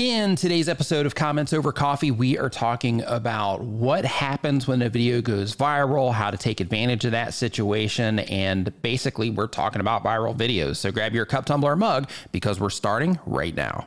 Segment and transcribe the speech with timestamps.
[0.00, 4.88] In today's episode of Comments Over Coffee, we are talking about what happens when a
[4.88, 10.02] video goes viral, how to take advantage of that situation, and basically, we're talking about
[10.02, 10.76] viral videos.
[10.76, 13.86] So grab your cup, tumbler, mug because we're starting right now.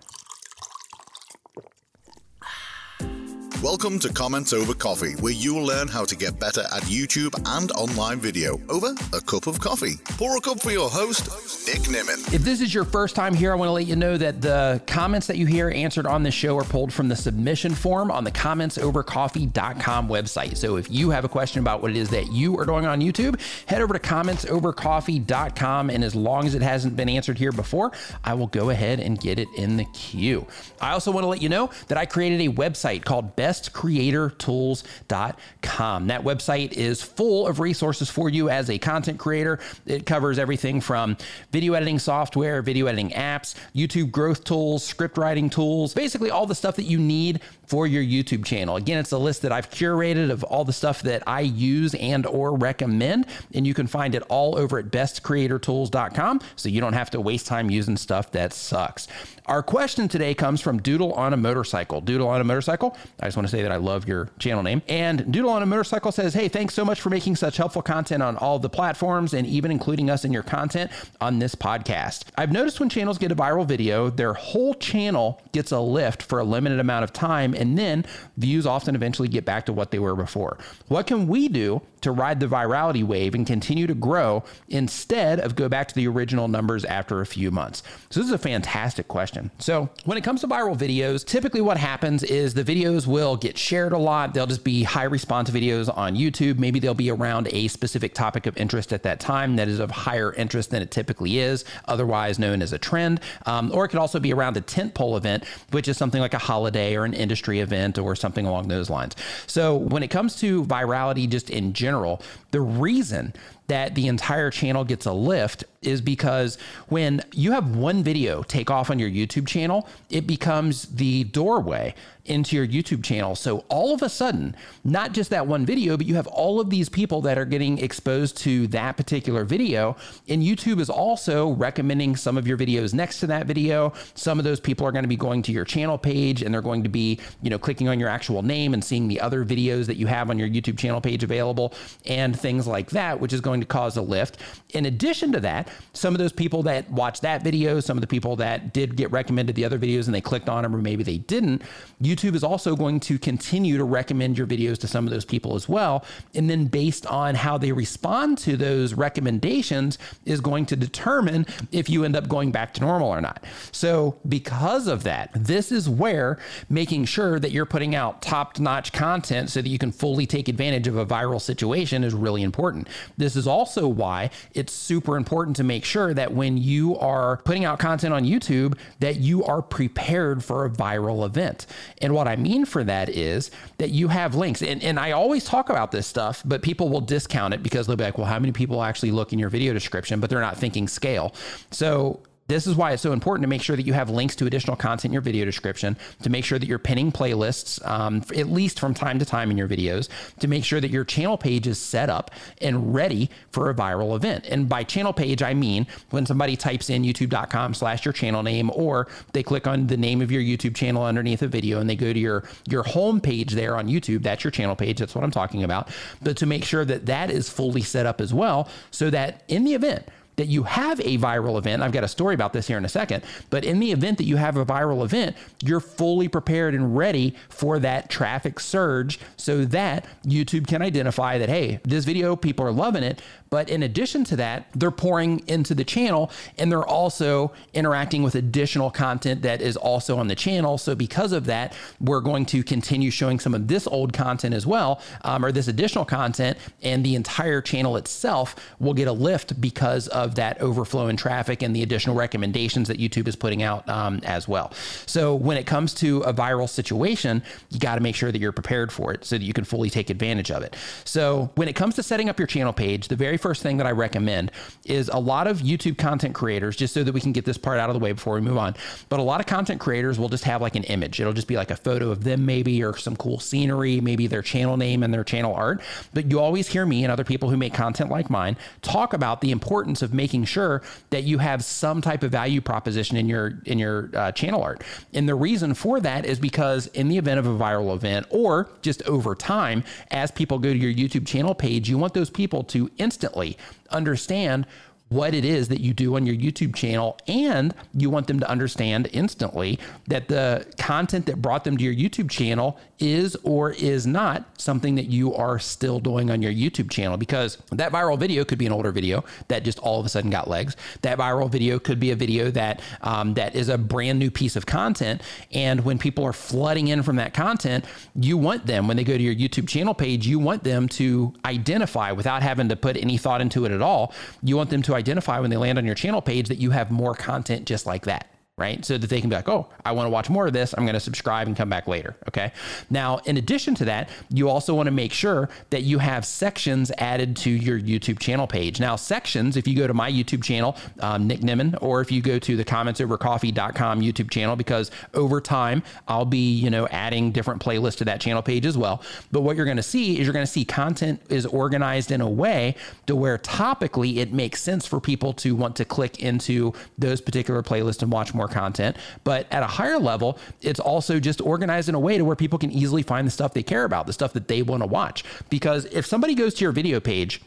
[3.63, 7.71] Welcome to Comments Over Coffee, where you'll learn how to get better at YouTube and
[7.71, 9.93] online video over a cup of coffee.
[10.17, 11.29] Pour a cup for your host,
[11.65, 12.33] Nick Nimmin.
[12.33, 14.81] If this is your first time here, I want to let you know that the
[14.85, 18.25] comments that you hear answered on this show are pulled from the submission form on
[18.25, 20.57] the commentsovercoffee.com website.
[20.57, 22.99] So if you have a question about what it is that you are doing on
[22.99, 25.89] YouTube, head over to commentsovercoffee.com.
[25.89, 27.93] And as long as it hasn't been answered here before,
[28.25, 30.45] I will go ahead and get it in the queue.
[30.81, 36.07] I also want to let you know that I created a website called Best bestcreatortools.com.
[36.07, 39.59] That website is full of resources for you as a content creator.
[39.85, 41.15] It covers everything from
[41.51, 46.55] video editing software, video editing apps, YouTube growth tools, script writing tools, basically all the
[46.55, 48.75] stuff that you need for your YouTube channel.
[48.75, 52.25] Again, it's a list that I've curated of all the stuff that I use and
[52.25, 57.11] or recommend, and you can find it all over at bestcreatortools.com so you don't have
[57.11, 59.07] to waste time using stuff that sucks.
[59.45, 62.01] Our question today comes from Doodle on a Motorcycle.
[62.01, 64.81] Doodle on a Motorcycle, I just want to say that I love your channel name.
[64.87, 68.23] And Doodle on a Motorcycle says, Hey, thanks so much for making such helpful content
[68.23, 70.91] on all the platforms and even including us in your content
[71.21, 72.25] on this podcast.
[72.37, 76.39] I've noticed when channels get a viral video, their whole channel gets a lift for
[76.39, 78.05] a limited amount of time, and then
[78.37, 80.57] views often eventually get back to what they were before.
[80.87, 85.55] What can we do to ride the virality wave and continue to grow instead of
[85.55, 87.83] go back to the original numbers after a few months?
[88.09, 89.51] So, this is a fantastic question.
[89.59, 93.57] So, when it comes to viral videos, typically what happens is the videos will get
[93.57, 94.33] shared a lot.
[94.33, 96.59] They'll just be high response videos on YouTube.
[96.59, 99.89] Maybe they'll be around a specific topic of interest at that time that is of
[99.89, 103.21] higher interest than it typically is, otherwise known as a trend.
[103.45, 106.39] Um, or it could also be around a tentpole event, which is something like a
[106.39, 109.15] holiday or an industry event or something along those lines.
[109.47, 112.21] So, when it comes to virality, just in general,
[112.51, 113.33] the reason
[113.67, 116.57] that the entire channel gets a lift is because
[116.87, 121.93] when you have one video take off on your YouTube channel, it becomes the doorway
[122.25, 123.35] into your YouTube channel.
[123.35, 126.69] So all of a sudden, not just that one video, but you have all of
[126.69, 129.97] these people that are getting exposed to that particular video.
[130.29, 133.93] And YouTube is also recommending some of your videos next to that video.
[134.15, 136.61] Some of those people are going to be going to your channel page and they're
[136.61, 139.85] going to be, you know, clicking on your actual name and seeing the other videos
[139.87, 141.73] that you have on your YouTube channel page available
[142.05, 144.37] and things like that, which is going to cause a lift.
[144.69, 148.07] In addition to that, some of those people that watched that video, some of the
[148.07, 151.03] people that did get recommended the other videos and they clicked on them or maybe
[151.03, 151.61] they didn't,
[152.01, 155.55] YouTube is also going to continue to recommend your videos to some of those people
[155.55, 156.03] as well.
[156.35, 161.89] And then based on how they respond to those recommendations is going to determine if
[161.89, 163.43] you end up going back to normal or not.
[163.71, 169.49] So because of that, this is where making sure that you're putting out top-notch content
[169.49, 172.87] so that you can fully take advantage of a viral situation is really important.
[173.17, 177.65] This is also why it's super important to make sure that when you are putting
[177.65, 181.65] out content on YouTube that you are prepared for a viral event.
[182.01, 184.61] And what I mean for that is that you have links.
[184.61, 187.95] And, and I always talk about this stuff, but people will discount it because they'll
[187.95, 190.19] be like, well, how many people actually look in your video description?
[190.19, 191.33] But they're not thinking scale.
[191.71, 194.45] So this is why it's so important to make sure that you have links to
[194.45, 198.47] additional content in your video description, to make sure that you're pinning playlists, um, at
[198.47, 200.09] least from time to time in your videos,
[200.39, 204.15] to make sure that your channel page is set up and ready for a viral
[204.15, 204.45] event.
[204.47, 208.71] And by channel page, I mean when somebody types in youtube.com slash your channel name,
[208.73, 211.95] or they click on the name of your YouTube channel underneath a video and they
[211.95, 214.99] go to your, your home page there on YouTube, that's your channel page.
[214.99, 215.89] That's what I'm talking about.
[216.21, 219.63] But to make sure that that is fully set up as well, so that in
[219.63, 222.77] the event that you have a viral event, I've got a story about this here
[222.77, 226.27] in a second, but in the event that you have a viral event, you're fully
[226.27, 232.05] prepared and ready for that traffic surge so that YouTube can identify that, hey, this
[232.05, 233.21] video, people are loving it.
[233.49, 238.33] But in addition to that, they're pouring into the channel and they're also interacting with
[238.33, 240.79] additional content that is also on the channel.
[240.79, 244.65] So, because of that, we're going to continue showing some of this old content as
[244.65, 249.61] well, um, or this additional content, and the entire channel itself will get a lift
[249.61, 253.87] because of that overflow in traffic and the additional recommendations that YouTube is putting out
[253.89, 254.71] um, as well.
[255.05, 258.51] So, when it comes to a viral situation, you got to make sure that you're
[258.51, 260.75] prepared for it so that you can fully take advantage of it.
[261.05, 263.87] So, when it comes to setting up your channel page, the very first thing that
[263.87, 264.51] I recommend
[264.85, 267.79] is a lot of YouTube content creators, just so that we can get this part
[267.79, 268.75] out of the way before we move on.
[269.09, 271.19] But a lot of content creators will just have like an image.
[271.19, 274.41] It'll just be like a photo of them, maybe, or some cool scenery, maybe their
[274.41, 275.81] channel name and their channel art.
[276.13, 279.41] But you always hear me and other people who make content like mine talk about
[279.41, 283.61] the importance of making sure that you have some type of value proposition in your
[283.65, 284.83] in your uh, channel art.
[285.13, 288.69] And the reason for that is because in the event of a viral event or
[288.81, 292.63] just over time, as people go to your YouTube channel page, you want those people
[292.65, 293.57] to instantly
[293.89, 294.65] understand
[295.13, 297.17] what it is that you do on your YouTube channel.
[297.27, 301.93] And you want them to understand instantly that the content that brought them to your
[301.93, 306.89] YouTube channel is or is not something that you are still doing on your YouTube
[306.89, 310.09] channel because that viral video could be an older video that just all of a
[310.09, 310.75] sudden got legs.
[311.01, 314.55] That viral video could be a video that um, that is a brand new piece
[314.55, 315.21] of content.
[315.51, 319.17] And when people are flooding in from that content, you want them when they go
[319.17, 323.17] to your YouTube channel page, you want them to identify without having to put any
[323.17, 324.13] thought into it at all.
[324.41, 326.89] You want them to identify when they land on your channel page that you have
[326.89, 328.85] more content just like that right?
[328.85, 330.75] So that they can be like, oh, I want to watch more of this.
[330.77, 332.15] I'm going to subscribe and come back later.
[332.27, 332.51] Okay.
[332.91, 336.91] Now, in addition to that, you also want to make sure that you have sections
[336.99, 338.79] added to your YouTube channel page.
[338.79, 342.21] Now, sections, if you go to my YouTube channel, um, Nick Nimmin, or if you
[342.21, 347.59] go to the commentsovercoffee.com YouTube channel, because over time I'll be, you know, adding different
[347.59, 349.01] playlists to that channel page as well.
[349.31, 352.21] But what you're going to see is you're going to see content is organized in
[352.21, 352.75] a way
[353.07, 357.63] to where topically it makes sense for people to want to click into those particular
[357.63, 358.97] playlists and watch more more content.
[359.23, 362.59] But at a higher level, it's also just organized in a way to where people
[362.59, 365.23] can easily find the stuff they care about, the stuff that they want to watch.
[365.49, 367.41] Because if somebody goes to your video page,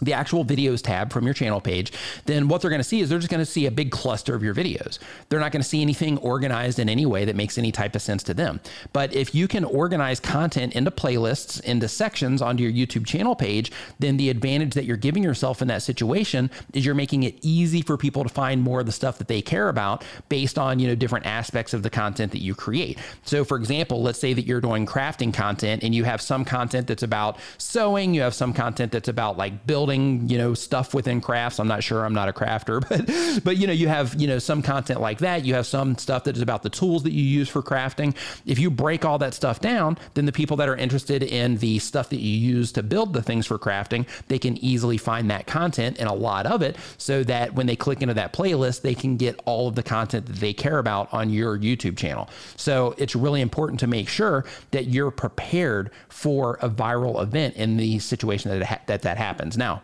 [0.00, 1.92] the actual videos tab from your channel page,
[2.26, 4.34] then what they're going to see is they're just going to see a big cluster
[4.34, 4.98] of your videos.
[5.28, 8.02] They're not going to see anything organized in any way that makes any type of
[8.02, 8.60] sense to them.
[8.92, 13.72] But if you can organize content into playlists, into sections onto your YouTube channel page,
[13.98, 17.82] then the advantage that you're giving yourself in that situation is you're making it easy
[17.82, 20.86] for people to find more of the stuff that they care about based on, you
[20.86, 22.98] know, different aspects of the content that you create.
[23.24, 26.86] So for example, let's say that you're doing crafting content and you have some content
[26.86, 30.92] that's about sewing, you have some content that's about like building building, you know, stuff
[30.92, 31.58] within crafts.
[31.58, 32.04] I'm not sure.
[32.04, 35.18] I'm not a crafter, but but you know, you have you know some content like
[35.18, 35.44] that.
[35.44, 38.14] You have some stuff that is about the tools that you use for crafting.
[38.44, 41.78] If you break all that stuff down, then the people that are interested in the
[41.78, 45.46] stuff that you use to build the things for crafting, they can easily find that
[45.46, 48.94] content and a lot of it, so that when they click into that playlist, they
[48.94, 52.28] can get all of the content that they care about on your YouTube channel.
[52.56, 57.76] So it's really important to make sure that you're prepared for a viral event in
[57.76, 59.56] the situation that ha- that, that happens.
[59.56, 59.77] Now,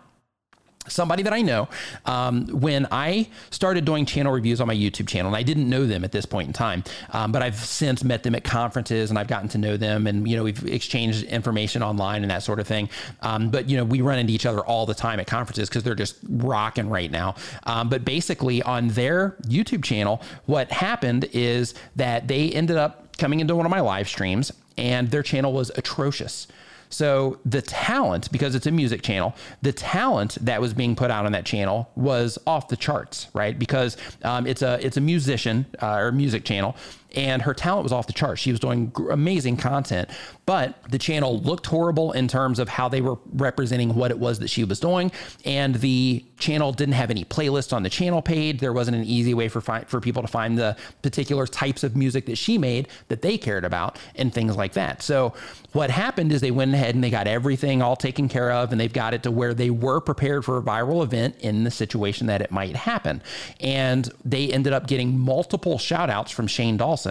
[0.88, 1.68] somebody that I know
[2.06, 5.86] um, when I started doing channel reviews on my YouTube channel, and I didn't know
[5.86, 9.18] them at this point in time, um, but I've since met them at conferences and
[9.18, 12.60] I've gotten to know them, and you know we've exchanged information online and that sort
[12.60, 12.88] of thing.
[13.22, 15.82] Um, but you know we run into each other all the time at conferences because
[15.82, 17.34] they're just rocking right now.
[17.64, 23.40] Um, but basically on their YouTube channel, what happened is that they ended up coming
[23.40, 26.46] into one of my live streams, and their channel was atrocious.
[26.94, 31.26] So the talent, because it's a music channel, the talent that was being put out
[31.26, 33.58] on that channel was off the charts, right?
[33.58, 36.76] Because um, it's a it's a musician uh, or music channel,
[37.14, 38.40] and her talent was off the charts.
[38.40, 40.10] She was doing amazing content,
[40.46, 44.38] but the channel looked horrible in terms of how they were representing what it was
[44.40, 45.12] that she was doing,
[45.44, 48.58] and the channel didn't have any playlists on the channel page.
[48.60, 51.96] There wasn't an easy way for fi- for people to find the particular types of
[51.96, 55.02] music that she made that they cared about and things like that.
[55.02, 55.34] So
[55.72, 58.80] what happened is they went ahead and they got everything all taken care of, and
[58.80, 62.26] they've got it to where they were prepared for a viral event in the situation
[62.26, 63.22] that it might happen,
[63.60, 67.03] and they ended up getting multiple shout outs from Shane Dawson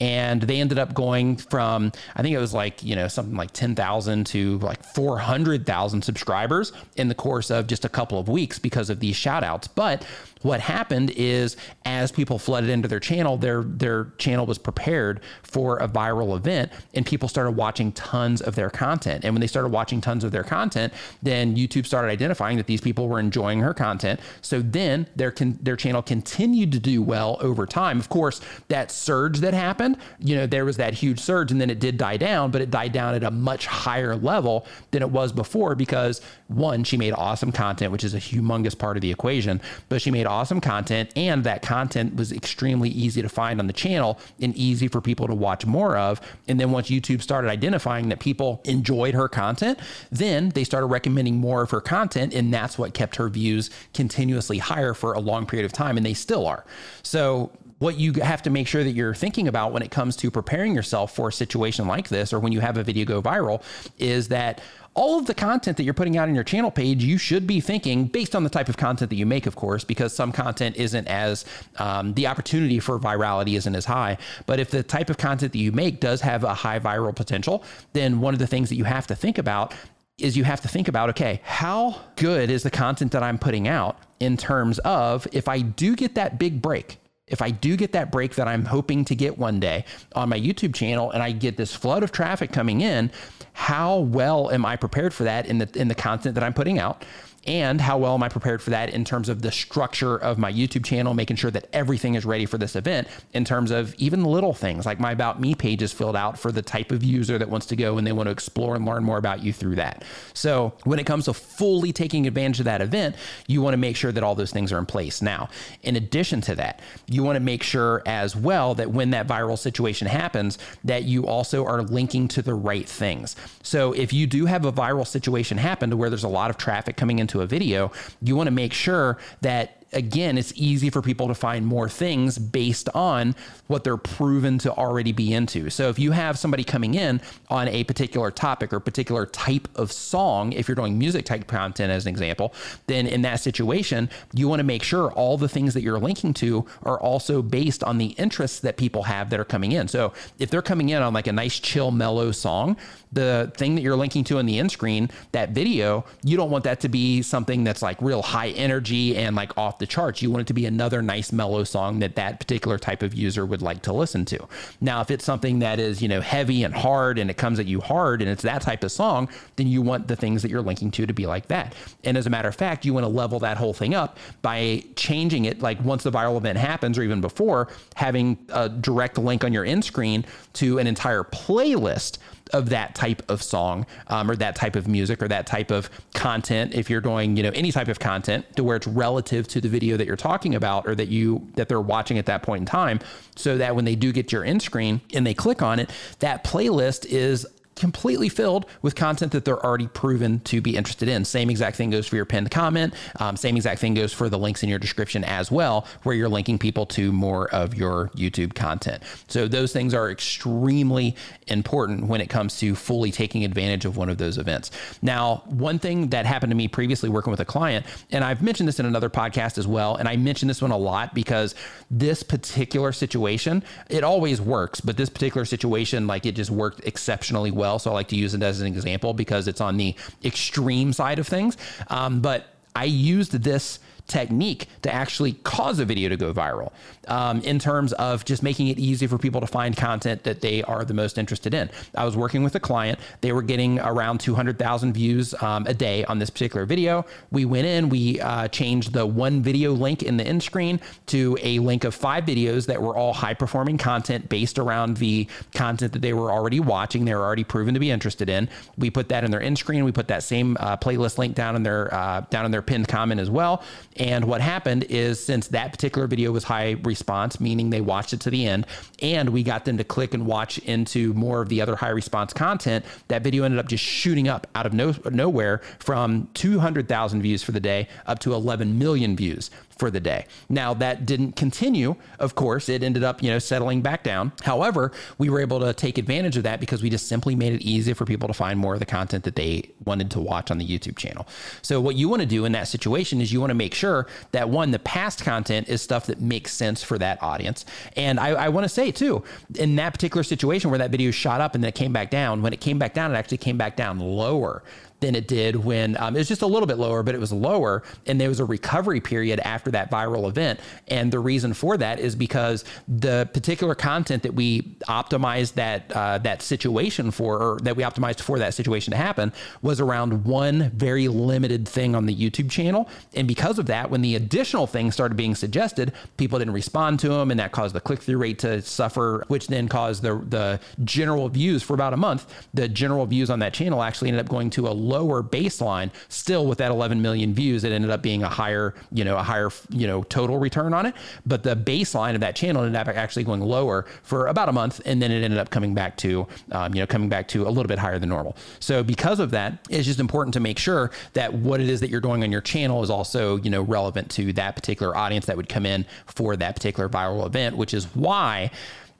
[0.00, 3.52] and they ended up going from, I think it was like, you know, something like
[3.52, 8.88] 10,000 to like 400,000 subscribers in the course of just a couple of weeks because
[8.88, 9.68] of these shout outs.
[9.68, 10.04] But
[10.42, 15.76] what happened is as people flooded into their channel, their their channel was prepared for
[15.78, 19.24] a viral event and people started watching tons of their content.
[19.24, 22.80] And when they started watching tons of their content, then YouTube started identifying that these
[22.80, 24.20] people were enjoying her content.
[24.40, 28.00] So then their their channel continued to do well over time.
[28.00, 31.70] Of course, that surge that happened, you know, there was that huge surge and then
[31.70, 35.10] it did die down, but it died down at a much higher level than it
[35.10, 39.10] was before because one, she made awesome content, which is a humongous part of the
[39.10, 43.68] equation, but she made awesome content, and that content was extremely easy to find on
[43.68, 46.20] the channel and easy for people to watch more of.
[46.48, 49.78] And then once YouTube started identifying that people enjoyed her content,
[50.10, 54.58] then they started recommending more of her content, and that's what kept her views continuously
[54.58, 56.64] higher for a long period of time, and they still are.
[57.02, 60.30] So what you have to make sure that you're thinking about when it comes to
[60.30, 63.62] preparing yourself for a situation like this or when you have a video go viral
[63.98, 64.60] is that
[64.94, 67.60] all of the content that you're putting out on your channel page, you should be
[67.60, 70.76] thinking based on the type of content that you make, of course, because some content
[70.76, 71.46] isn't as
[71.78, 74.18] um, the opportunity for virality isn't as high.
[74.46, 77.64] But if the type of content that you make does have a high viral potential,
[77.92, 79.74] then one of the things that you have to think about
[80.18, 83.68] is you have to think about okay, how good is the content that I'm putting
[83.68, 83.96] out?
[84.20, 86.98] in terms of if I do get that big break,
[87.30, 89.84] if I do get that break that I'm hoping to get one day
[90.14, 93.10] on my YouTube channel and I get this flood of traffic coming in,
[93.52, 96.78] how well am I prepared for that in the in the content that I'm putting
[96.78, 97.04] out?
[97.46, 100.52] And how well am I prepared for that in terms of the structure of my
[100.52, 104.24] YouTube channel, making sure that everything is ready for this event in terms of even
[104.24, 107.38] little things like my About Me page is filled out for the type of user
[107.38, 109.76] that wants to go and they want to explore and learn more about you through
[109.76, 110.04] that.
[110.34, 113.16] So when it comes to fully taking advantage of that event,
[113.46, 115.22] you want to make sure that all those things are in place.
[115.22, 115.48] Now,
[115.82, 119.58] in addition to that, you want to make sure as well that when that viral
[119.58, 123.36] situation happens, that you also are linking to the right things.
[123.62, 126.56] So if you do have a viral situation happen to where there's a lot of
[126.56, 130.90] traffic coming into into a video, you want to make sure that again, it's easy
[130.90, 133.34] for people to find more things based on
[133.66, 135.70] what they're proven to already be into.
[135.70, 139.92] So if you have somebody coming in on a particular topic or particular type of
[139.92, 142.54] song, if you're doing music type content as an example,
[142.86, 146.34] then in that situation, you want to make sure all the things that you're linking
[146.34, 149.88] to are also based on the interests that people have that are coming in.
[149.88, 152.76] So if they're coming in on like a nice chill mellow song,
[153.12, 156.64] the thing that you're linking to on the end screen, that video, you don't want
[156.64, 160.22] that to be something that's like real high energy and like off the charts.
[160.22, 163.44] You want it to be another nice mellow song that that particular type of user
[163.44, 164.46] would like to listen to.
[164.80, 167.66] Now, if it's something that is, you know, heavy and hard and it comes at
[167.66, 170.62] you hard and it's that type of song, then you want the things that you're
[170.62, 171.74] linking to to be like that.
[172.04, 174.84] And as a matter of fact, you want to level that whole thing up by
[174.94, 179.42] changing it like once the viral event happens or even before, having a direct link
[179.42, 182.18] on your end screen to an entire playlist
[182.52, 185.90] of that type of song um, or that type of music or that type of
[186.14, 189.60] content if you're doing you know any type of content to where it's relative to
[189.60, 192.60] the video that you're talking about or that you that they're watching at that point
[192.60, 193.00] in time
[193.36, 196.44] so that when they do get your end screen and they click on it that
[196.44, 197.46] playlist is
[197.80, 201.24] completely filled with content that they're already proven to be interested in.
[201.24, 202.92] Same exact thing goes for your pinned comment.
[203.18, 206.28] Um, same exact thing goes for the links in your description as well, where you're
[206.28, 209.02] linking people to more of your YouTube content.
[209.28, 211.16] So those things are extremely
[211.48, 214.70] important when it comes to fully taking advantage of one of those events.
[215.00, 218.68] Now, one thing that happened to me previously working with a client, and I've mentioned
[218.68, 221.54] this in another podcast as well, and I mention this one a lot because
[221.90, 227.50] this particular situation, it always works, but this particular situation, like it just worked exceptionally
[227.50, 227.78] well well.
[227.78, 231.18] So I like to use it as an example because it's on the extreme side
[231.18, 231.56] of things.
[231.88, 236.72] Um, but I used this technique to actually cause a video to go viral
[237.08, 240.62] um, in terms of just making it easy for people to find content that they
[240.62, 241.70] are the most interested in.
[241.94, 242.98] I was working with a client.
[243.20, 247.04] They were getting around 200,000 views um, a day on this particular video.
[247.30, 251.36] We went in, we uh, changed the one video link in the end screen to
[251.42, 255.92] a link of five videos that were all high performing content based around the content
[255.92, 257.04] that they were already watching.
[257.04, 258.48] They were already proven to be interested in.
[258.76, 259.84] We put that in their end screen.
[259.84, 262.88] We put that same uh, playlist link down in their uh, down in their pinned
[262.88, 263.62] comment as well.
[264.00, 268.20] And what happened is since that particular video was high response, meaning they watched it
[268.20, 268.66] to the end,
[269.02, 272.32] and we got them to click and watch into more of the other high response
[272.32, 277.42] content, that video ended up just shooting up out of no, nowhere from 200,000 views
[277.42, 280.26] for the day up to 11 million views for the day.
[280.50, 284.30] Now that didn't continue, of course, it ended up, you know, settling back down.
[284.42, 287.62] However, we were able to take advantage of that because we just simply made it
[287.62, 290.58] easier for people to find more of the content that they wanted to watch on
[290.58, 291.26] the YouTube channel.
[291.62, 294.06] So what you want to do in that situation is you want to make sure
[294.32, 297.64] that one, the past content is stuff that makes sense for that audience.
[297.96, 301.40] And I, I want to say too, in that particular situation where that video shot
[301.40, 303.56] up and then it came back down, when it came back down, it actually came
[303.56, 304.62] back down lower
[305.00, 307.32] than it did when um, it was just a little bit lower, but it was
[307.32, 307.82] lower.
[308.06, 310.60] And there was a recovery period after that viral event.
[310.88, 316.18] And the reason for that is because the particular content that we optimized that uh,
[316.18, 320.70] that situation for, or that we optimized for that situation to happen, was around one
[320.70, 322.88] very limited thing on the YouTube channel.
[323.14, 327.08] And because of that, when the additional things started being suggested, people didn't respond to
[327.08, 330.60] them, and that caused the click through rate to suffer, which then caused the the
[330.84, 332.26] general views for about a month.
[332.54, 336.46] The general views on that channel actually ended up going to a lower baseline, still
[336.46, 339.50] with that 11 million views, it ended up being a higher, you know, a higher,
[339.70, 340.94] you know, total return on it.
[341.24, 344.80] But the baseline of that channel ended up actually going lower for about a month,
[344.84, 347.50] and then it ended up coming back to, um, you know, coming back to a
[347.50, 348.36] little bit higher than normal.
[348.58, 351.90] So because of that, it's just important to make sure that what it is that
[351.90, 355.36] you're doing on your channel is also, you know, relevant to that particular audience that
[355.36, 358.50] would come in for that particular viral event, which is why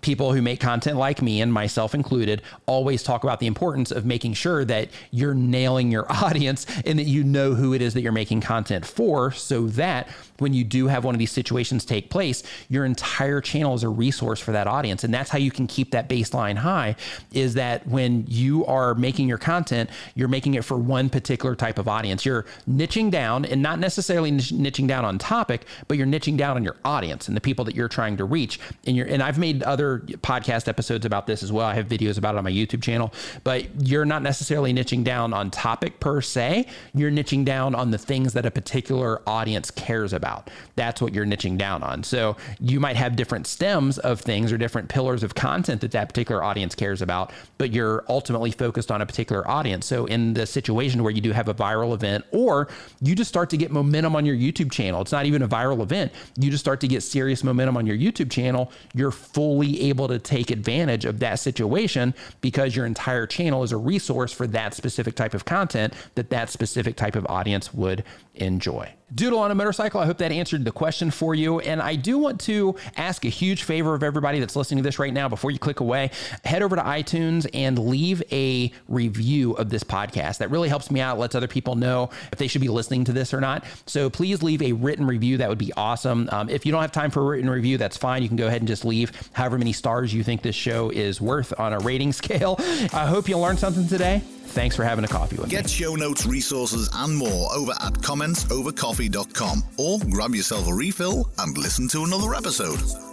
[0.03, 4.05] people who make content like me and myself included always talk about the importance of
[4.05, 8.03] making sure that you're nailing your audience and that you know who it is that
[8.03, 12.11] you're making content for so that when you do have one of these situations take
[12.11, 15.05] place, your entire channel is a resource for that audience.
[15.05, 16.97] And that's how you can keep that baseline high
[17.33, 21.79] is that when you are making your content, you're making it for one particular type
[21.79, 22.25] of audience.
[22.25, 26.65] You're niching down and not necessarily niching down on topic, but you're niching down on
[26.65, 28.59] your audience and the people that you're trying to reach.
[28.87, 31.67] And you're, and I've made other podcast episodes about this as well.
[31.67, 33.13] I have videos about it on my YouTube channel,
[33.45, 36.67] but you're not necessarily niching down on topic per se.
[36.95, 40.51] You're niching down on the things that a particular audience cares about.
[40.77, 42.03] That's what you're niching down on.
[42.03, 46.09] So you might have different stems of things or different pillars of content that that
[46.09, 49.87] particular audience cares about, but you're ultimately focused on a particular audience.
[49.87, 52.69] So in the situation where you do have a viral event or
[53.01, 55.83] you just start to get momentum on your YouTube channel, it's not even a viral
[55.83, 56.13] event.
[56.37, 58.73] You just start to get serious momentum on your YouTube channel.
[58.95, 63.77] You're fully able to take advantage of that situation because your entire channel is a
[63.77, 68.05] resource for that specific type of content that that specific type of audience would
[68.41, 68.93] enjoy.
[69.13, 70.01] Doodle on a motorcycle.
[70.01, 71.59] I hope that answered the question for you.
[71.61, 75.01] And I do want to ask a huge favor of everybody that's listening to this
[75.01, 76.11] right now before you click away.
[76.45, 80.39] Head over to iTunes and leave a review of this podcast.
[80.39, 83.13] That really helps me out, lets other people know if they should be listening to
[83.13, 83.65] this or not.
[83.87, 85.39] So please leave a written review.
[85.39, 86.29] That would be awesome.
[86.31, 88.23] Um, if you don't have time for a written review, that's fine.
[88.23, 91.21] You can go ahead and just leave however many stars you think this show is
[91.21, 92.57] worth on a rating scale.
[92.93, 94.23] I hope you learned something today.
[94.51, 95.63] Thanks for having a coffee with Get me.
[95.63, 101.57] Get show notes, resources, and more over at commentsovercoffee.com or grab yourself a refill and
[101.57, 103.10] listen to another episode.